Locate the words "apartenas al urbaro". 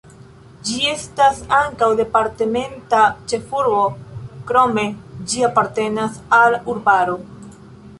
5.53-7.21